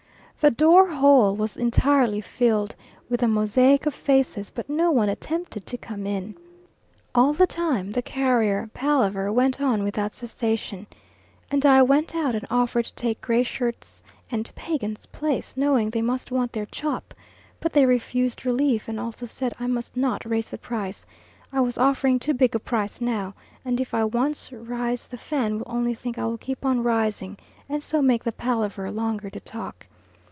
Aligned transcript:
The 0.43 0.49
door 0.49 0.87
hole 0.87 1.35
was 1.35 1.55
entirely 1.55 2.19
filled 2.19 2.73
with 3.09 3.21
a 3.21 3.27
mosaic 3.27 3.85
of 3.85 3.93
faces, 3.93 4.49
but 4.49 4.67
no 4.67 4.89
one 4.89 5.07
attempted 5.07 5.67
to 5.67 5.77
come 5.77 6.07
in. 6.07 6.33
All 7.13 7.31
the 7.33 7.45
time 7.45 7.91
the 7.91 8.01
carrier 8.01 8.67
palaver 8.73 9.31
went 9.31 9.61
on 9.61 9.83
without 9.83 10.15
cessation, 10.15 10.87
and 11.51 11.63
I 11.63 11.83
went 11.83 12.15
out 12.15 12.33
and 12.33 12.47
offered 12.49 12.85
to 12.85 12.93
take 12.95 13.21
Gray 13.21 13.43
Shirt's 13.43 14.01
and 14.31 14.51
Pagan's 14.55 15.05
place, 15.05 15.55
knowing 15.55 15.91
they 15.91 16.01
must 16.01 16.31
want 16.31 16.53
their 16.53 16.65
chop, 16.65 17.13
but 17.59 17.71
they 17.71 17.85
refused 17.85 18.43
relief, 18.43 18.87
and 18.87 18.99
also 18.99 19.27
said 19.27 19.53
I 19.59 19.67
must 19.67 19.95
not 19.95 20.25
raise 20.25 20.49
the 20.49 20.57
price; 20.57 21.05
I 21.53 21.61
was 21.61 21.77
offering 21.77 22.17
too 22.17 22.33
big 22.33 22.55
a 22.55 22.59
price 22.59 22.99
now, 22.99 23.35
and 23.63 23.79
if 23.79 23.93
I 23.93 24.05
once 24.05 24.51
rise 24.51 25.07
the 25.07 25.19
Fan 25.19 25.59
will 25.59 25.67
only 25.69 25.93
think 25.93 26.17
I 26.17 26.25
will 26.25 26.39
keep 26.39 26.65
on 26.65 26.81
rising, 26.81 27.37
and 27.69 27.83
so 27.83 28.01
make 28.01 28.23
the 28.23 28.31
palaver 28.31 28.89
longer 28.89 29.29
to 29.29 29.39
talk. 29.39 29.85